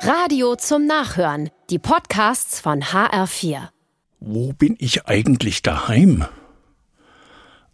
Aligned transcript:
Radio 0.00 0.56
zum 0.56 0.86
Nachhören. 0.86 1.50
Die 1.70 1.78
Podcasts 1.78 2.60
von 2.60 2.82
HR4. 2.82 3.68
Wo 4.20 4.52
bin 4.52 4.76
ich 4.78 5.06
eigentlich 5.06 5.62
daheim? 5.62 6.26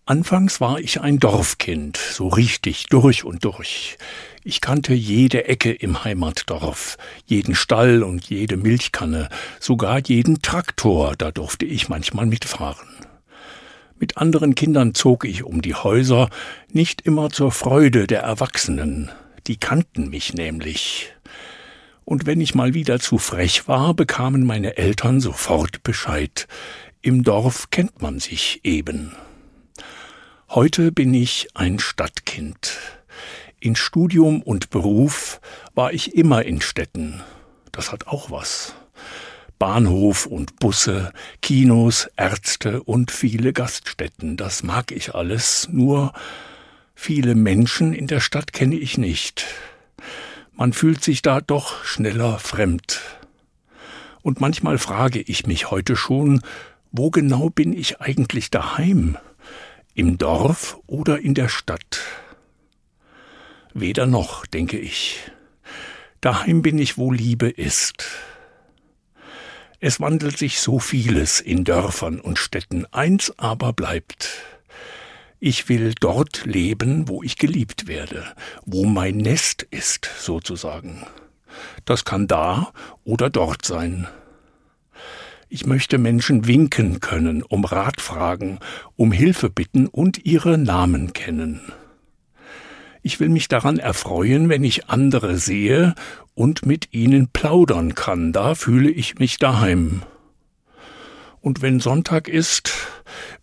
Anfangs 0.06 0.60
war 0.60 0.78
ich 0.78 1.00
ein 1.00 1.18
Dorfkind, 1.18 1.96
so 1.96 2.28
richtig 2.28 2.86
durch 2.86 3.24
und 3.24 3.44
durch. 3.44 3.98
Ich 4.44 4.60
kannte 4.60 4.94
jede 4.94 5.46
Ecke 5.46 5.72
im 5.72 6.04
Heimatdorf, 6.04 6.96
jeden 7.26 7.54
Stall 7.54 8.02
und 8.02 8.28
jede 8.30 8.56
Milchkanne, 8.56 9.28
sogar 9.60 9.98
jeden 9.98 10.42
Traktor, 10.42 11.14
da 11.16 11.32
durfte 11.32 11.66
ich 11.66 11.88
manchmal 11.88 12.26
mitfahren. 12.26 12.88
Mit 13.98 14.16
anderen 14.16 14.54
Kindern 14.54 14.94
zog 14.94 15.24
ich 15.24 15.44
um 15.44 15.60
die 15.60 15.74
Häuser, 15.74 16.30
nicht 16.70 17.02
immer 17.02 17.30
zur 17.30 17.52
Freude 17.52 18.06
der 18.06 18.22
Erwachsenen, 18.22 19.10
die 19.46 19.56
kannten 19.56 20.08
mich 20.08 20.34
nämlich. 20.34 21.12
Und 22.04 22.26
wenn 22.26 22.40
ich 22.40 22.54
mal 22.54 22.74
wieder 22.74 23.00
zu 23.00 23.18
frech 23.18 23.68
war, 23.68 23.94
bekamen 23.94 24.44
meine 24.44 24.76
Eltern 24.76 25.20
sofort 25.20 25.82
Bescheid. 25.82 26.48
Im 27.00 27.22
Dorf 27.22 27.70
kennt 27.70 28.02
man 28.02 28.18
sich 28.18 28.60
eben. 28.64 29.12
Heute 30.50 30.92
bin 30.92 31.14
ich 31.14 31.48
ein 31.54 31.78
Stadtkind. 31.78 32.78
In 33.60 33.76
Studium 33.76 34.42
und 34.42 34.70
Beruf 34.70 35.40
war 35.74 35.92
ich 35.92 36.14
immer 36.14 36.44
in 36.44 36.60
Städten. 36.60 37.22
Das 37.70 37.92
hat 37.92 38.06
auch 38.06 38.30
was. 38.30 38.74
Bahnhof 39.62 40.26
und 40.26 40.58
Busse, 40.58 41.12
Kinos, 41.40 42.10
Ärzte 42.16 42.82
und 42.82 43.12
viele 43.12 43.52
Gaststätten, 43.52 44.36
das 44.36 44.64
mag 44.64 44.90
ich 44.90 45.14
alles, 45.14 45.68
nur 45.70 46.12
viele 46.96 47.36
Menschen 47.36 47.92
in 47.92 48.08
der 48.08 48.18
Stadt 48.18 48.52
kenne 48.52 48.74
ich 48.74 48.98
nicht. 48.98 49.46
Man 50.62 50.72
fühlt 50.72 51.02
sich 51.02 51.22
da 51.22 51.40
doch 51.40 51.82
schneller 51.84 52.38
fremd. 52.38 53.00
Und 54.22 54.40
manchmal 54.40 54.78
frage 54.78 55.20
ich 55.20 55.44
mich 55.44 55.72
heute 55.72 55.96
schon, 55.96 56.40
wo 56.92 57.10
genau 57.10 57.50
bin 57.50 57.72
ich 57.72 58.00
eigentlich 58.00 58.48
daheim? 58.48 59.18
Im 59.94 60.18
Dorf 60.18 60.78
oder 60.86 61.18
in 61.18 61.34
der 61.34 61.48
Stadt? 61.48 61.98
Weder 63.74 64.06
noch, 64.06 64.46
denke 64.46 64.78
ich. 64.78 65.18
Daheim 66.20 66.62
bin 66.62 66.78
ich, 66.78 66.96
wo 66.96 67.10
Liebe 67.10 67.48
ist. 67.48 68.06
Es 69.80 69.98
wandelt 69.98 70.38
sich 70.38 70.60
so 70.60 70.78
vieles 70.78 71.40
in 71.40 71.64
Dörfern 71.64 72.20
und 72.20 72.38
Städten, 72.38 72.86
eins 72.92 73.36
aber 73.36 73.72
bleibt. 73.72 74.28
Ich 75.44 75.68
will 75.68 75.92
dort 75.98 76.46
leben, 76.46 77.08
wo 77.08 77.24
ich 77.24 77.36
geliebt 77.36 77.88
werde, 77.88 78.22
wo 78.64 78.84
mein 78.84 79.16
Nest 79.16 79.66
ist, 79.72 80.08
sozusagen. 80.20 81.04
Das 81.84 82.04
kann 82.04 82.28
da 82.28 82.72
oder 83.02 83.28
dort 83.28 83.64
sein. 83.66 84.06
Ich 85.48 85.66
möchte 85.66 85.98
Menschen 85.98 86.46
winken 86.46 87.00
können, 87.00 87.42
um 87.42 87.64
Rat 87.64 88.00
fragen, 88.00 88.60
um 88.94 89.10
Hilfe 89.10 89.50
bitten 89.50 89.88
und 89.88 90.24
ihre 90.24 90.58
Namen 90.58 91.12
kennen. 91.12 91.72
Ich 93.02 93.18
will 93.18 93.28
mich 93.28 93.48
daran 93.48 93.80
erfreuen, 93.80 94.48
wenn 94.48 94.62
ich 94.62 94.90
andere 94.90 95.38
sehe 95.38 95.96
und 96.34 96.66
mit 96.66 96.94
ihnen 96.94 97.26
plaudern 97.26 97.96
kann, 97.96 98.32
da 98.32 98.54
fühle 98.54 98.90
ich 98.90 99.18
mich 99.18 99.38
daheim. 99.38 100.02
Und 101.40 101.62
wenn 101.62 101.80
Sonntag 101.80 102.28
ist, 102.28 102.70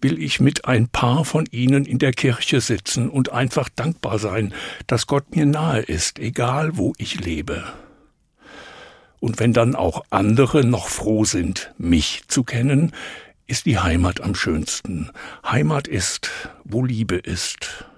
will 0.02 0.22
ich 0.22 0.39
mit 0.39 0.66
ein 0.66 0.88
paar 0.88 1.25
von 1.25 1.45
ihnen 1.52 1.85
in 1.85 1.99
der 1.99 2.11
Kirche 2.11 2.61
sitzen 2.61 3.09
und 3.09 3.31
einfach 3.31 3.69
dankbar 3.69 4.19
sein, 4.19 4.53
dass 4.88 5.08
Gott 5.08 5.35
mir 5.35 5.45
nahe 5.45 5.81
ist, 5.81 6.19
egal 6.19 6.77
wo 6.77 6.94
ich 6.97 7.23
lebe. 7.23 7.63
Und 9.19 9.39
wenn 9.39 9.53
dann 9.53 9.75
auch 9.75 10.05
andere 10.09 10.63
noch 10.63 10.88
froh 10.88 11.25
sind, 11.25 11.73
mich 11.77 12.23
zu 12.27 12.44
kennen, 12.44 12.94
ist 13.47 13.66
die 13.66 13.80
Heimat 13.80 14.22
am 14.22 14.35
schönsten. 14.35 15.09
Heimat 15.45 15.88
ist, 15.88 16.29
wo 16.63 16.85
Liebe 16.85 17.16
ist. 17.16 17.88